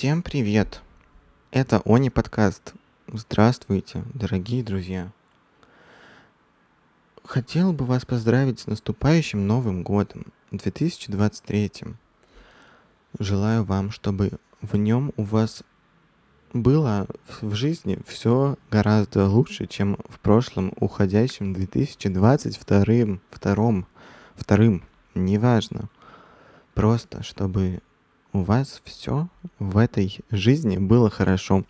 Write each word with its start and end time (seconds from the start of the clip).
Всем 0.00 0.22
привет! 0.22 0.80
Это 1.50 1.82
Они 1.84 2.08
подкаст. 2.08 2.72
Здравствуйте, 3.06 4.02
дорогие 4.14 4.64
друзья. 4.64 5.12
Хотел 7.22 7.74
бы 7.74 7.84
вас 7.84 8.06
поздравить 8.06 8.60
с 8.60 8.66
наступающим 8.66 9.46
Новым 9.46 9.82
годом, 9.82 10.32
2023. 10.52 11.72
Желаю 13.18 13.64
вам, 13.64 13.90
чтобы 13.90 14.30
в 14.62 14.74
нем 14.74 15.12
у 15.18 15.22
вас 15.22 15.64
было 16.54 17.06
в 17.42 17.52
жизни 17.54 17.98
все 18.06 18.56
гораздо 18.70 19.28
лучше, 19.28 19.66
чем 19.66 19.98
в 20.08 20.18
прошлом 20.20 20.72
уходящем 20.76 21.52
2022 21.52 23.18
втором, 23.30 23.86
вторым, 24.34 24.82
неважно. 25.14 25.90
Просто, 26.72 27.22
чтобы 27.22 27.82
у 28.32 28.42
вас 28.42 28.80
все 28.84 29.28
в 29.58 29.76
этой 29.76 30.20
жизни 30.30 30.76
было 30.76 31.10
хорошо 31.10 31.64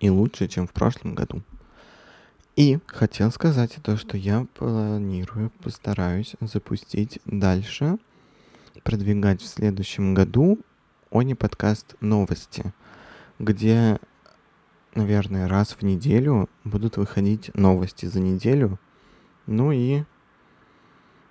и 0.00 0.10
лучше, 0.10 0.48
чем 0.48 0.66
в 0.66 0.72
прошлом 0.72 1.14
году. 1.14 1.42
И 2.56 2.78
хотел 2.86 3.30
сказать 3.30 3.76
то, 3.82 3.96
что 3.96 4.16
я 4.16 4.46
планирую, 4.54 5.50
постараюсь 5.62 6.34
запустить 6.40 7.20
дальше, 7.24 7.98
продвигать 8.82 9.42
в 9.42 9.46
следующем 9.46 10.14
году 10.14 10.58
Они 11.10 11.34
подкаст 11.34 11.94
новости, 12.00 12.72
где, 13.38 13.98
наверное, 14.94 15.48
раз 15.48 15.72
в 15.72 15.82
неделю 15.82 16.48
будут 16.64 16.96
выходить 16.96 17.54
новости 17.54 18.06
за 18.06 18.20
неделю, 18.20 18.78
ну 19.46 19.72
и 19.72 20.02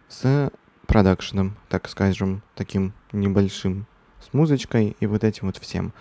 с 0.08 0.52
продакшеном, 0.88 1.58
так 1.68 1.90
скажем, 1.90 2.42
таким 2.56 2.94
небольшим 3.12 3.86
с 4.20 4.34
музычкой 4.34 4.96
и 5.00 5.06
вот 5.06 5.24
этим 5.24 5.48
вот 5.48 5.58
всем. 5.58 5.94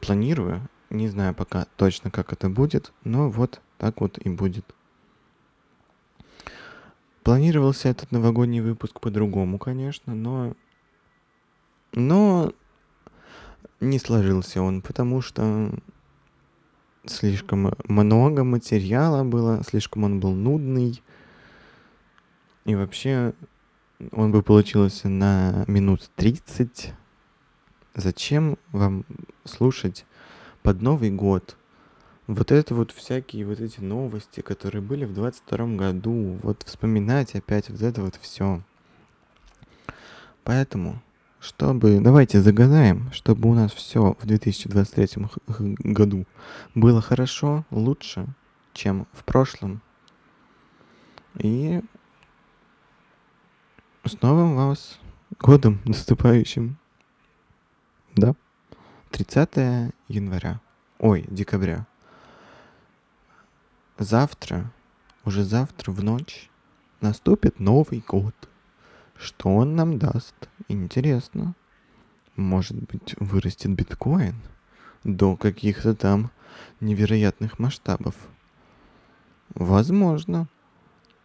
Планирую, 0.00 0.68
не 0.90 1.08
знаю 1.08 1.34
пока 1.34 1.66
точно, 1.76 2.10
как 2.10 2.32
это 2.32 2.48
будет, 2.48 2.92
но 3.04 3.30
вот 3.30 3.60
так 3.78 4.00
вот 4.00 4.18
и 4.18 4.28
будет. 4.28 4.64
Планировался 7.22 7.88
этот 7.88 8.10
новогодний 8.10 8.60
выпуск 8.60 9.00
по-другому, 9.00 9.58
конечно, 9.58 10.14
но... 10.14 10.54
Но 11.92 12.52
не 13.80 13.98
сложился 13.98 14.62
он, 14.62 14.82
потому 14.82 15.20
что 15.20 15.72
слишком 17.06 17.74
много 17.86 18.44
материала 18.44 19.24
было, 19.24 19.62
слишком 19.62 20.04
он 20.04 20.20
был 20.20 20.34
нудный. 20.34 21.02
И 22.64 22.74
вообще 22.74 23.34
он 24.12 24.32
бы 24.32 24.42
получился 24.42 25.08
на 25.08 25.64
минут 25.66 26.10
30, 26.16 26.92
Зачем 27.98 28.58
вам 28.70 29.04
слушать 29.44 30.06
под 30.62 30.80
Новый 30.82 31.10
год 31.10 31.56
вот 32.28 32.52
это 32.52 32.72
вот 32.76 32.92
всякие 32.92 33.44
вот 33.44 33.58
эти 33.58 33.80
новости, 33.80 34.40
которые 34.40 34.82
были 34.82 35.04
в 35.04 35.12
22 35.12 35.66
году, 35.74 36.38
вот 36.44 36.62
вспоминать 36.62 37.34
опять 37.34 37.68
вот 37.68 37.82
это 37.82 38.02
вот 38.02 38.14
все. 38.14 38.62
Поэтому, 40.44 41.02
чтобы, 41.40 41.98
давайте 42.00 42.40
загадаем, 42.40 43.10
чтобы 43.10 43.50
у 43.50 43.54
нас 43.54 43.72
все 43.72 44.14
в 44.20 44.24
2023 44.24 45.26
году 45.80 46.24
было 46.76 47.00
хорошо, 47.00 47.66
лучше, 47.72 48.26
чем 48.74 49.08
в 49.12 49.24
прошлом. 49.24 49.82
И 51.38 51.82
с 54.04 54.22
новым 54.22 54.54
вас 54.54 55.00
годом 55.40 55.80
наступающим! 55.84 56.78
Да. 58.18 58.34
30 59.12 59.92
января. 60.08 60.60
Ой, 60.98 61.24
декабря. 61.28 61.86
Завтра, 63.96 64.72
уже 65.24 65.44
завтра 65.44 65.92
в 65.92 66.02
ночь, 66.02 66.50
наступит 67.00 67.60
Новый 67.60 68.02
год. 68.04 68.34
Что 69.16 69.54
он 69.54 69.76
нам 69.76 70.00
даст? 70.00 70.34
Интересно. 70.66 71.54
Может 72.34 72.76
быть, 72.88 73.14
вырастет 73.20 73.70
биткоин 73.70 74.34
до 75.04 75.36
каких-то 75.36 75.94
там 75.94 76.32
невероятных 76.80 77.60
масштабов. 77.60 78.16
Возможно. 79.54 80.48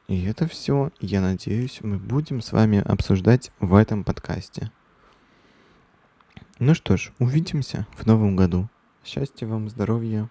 И 0.08 0.24
это 0.26 0.48
все, 0.48 0.92
я 1.00 1.22
надеюсь, 1.22 1.80
мы 1.82 1.98
будем 1.98 2.42
с 2.42 2.52
вами 2.52 2.80
обсуждать 2.80 3.52
в 3.60 3.74
этом 3.74 4.04
подкасте. 4.04 4.72
Ну 6.66 6.74
что 6.76 6.96
ж, 6.96 7.12
увидимся 7.20 7.86
в 7.92 8.06
новом 8.06 8.38
году. 8.38 8.70
Счастья 9.04 9.46
вам, 9.46 9.68
здоровья, 9.68 10.30